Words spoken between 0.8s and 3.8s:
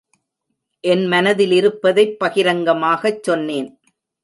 என் மனத்திலிருப்பதைப் பகிரங்கமாகச் சொன்னேன்.